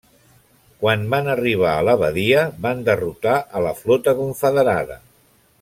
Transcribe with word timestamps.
Quan 0.83 1.03
van 1.11 1.29
arribar 1.33 1.75
a 1.75 1.83
la 1.89 1.95
badia, 2.05 2.47
van 2.65 2.83
derrotar 2.89 3.39
a 3.61 3.65
la 3.69 3.77
flota 3.85 4.19
confederada. 4.23 5.03